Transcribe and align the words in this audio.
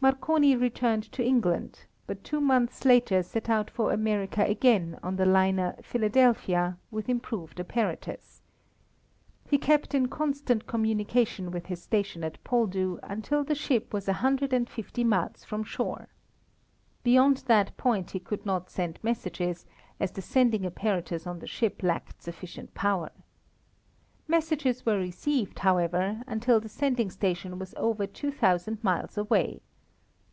Marconi 0.00 0.54
returned 0.54 1.02
to 1.10 1.24
England, 1.24 1.84
but 2.06 2.22
two 2.22 2.40
months 2.40 2.84
later 2.84 3.20
set 3.20 3.50
out 3.50 3.68
for 3.68 3.92
America 3.92 4.44
again 4.44 4.96
on 5.02 5.16
the 5.16 5.26
liner 5.26 5.74
Philadelphia 5.82 6.78
with 6.92 7.08
improved 7.08 7.58
apparatus. 7.58 8.40
He 9.50 9.58
kept 9.58 9.96
in 9.96 10.06
constant 10.06 10.68
communication 10.68 11.50
with 11.50 11.66
his 11.66 11.82
station 11.82 12.22
at 12.22 12.42
Poldhu 12.44 13.00
until 13.02 13.42
the 13.42 13.56
ship 13.56 13.92
was 13.92 14.06
a 14.06 14.12
hundred 14.22 14.52
and 14.52 14.70
fifty 14.70 15.02
miles 15.02 15.42
from 15.42 15.64
shore. 15.64 16.06
Beyond 17.02 17.38
that 17.48 17.76
point 17.76 18.12
he 18.12 18.20
could 18.20 18.46
not 18.46 18.70
send 18.70 19.00
messages, 19.02 19.66
as 19.98 20.12
the 20.12 20.22
sending 20.22 20.64
apparatus 20.64 21.26
on 21.26 21.40
the 21.40 21.48
ship 21.48 21.82
lacked 21.82 22.22
sufficient 22.22 22.72
power. 22.72 23.10
Messages 24.28 24.86
were 24.86 24.96
received, 24.98 25.58
however, 25.58 26.22
until 26.28 26.60
the 26.60 26.68
sending 26.68 27.10
station 27.10 27.58
was 27.58 27.74
over 27.76 28.06
two 28.06 28.30
thousand 28.30 28.82
miles 28.84 29.18
away. 29.18 29.60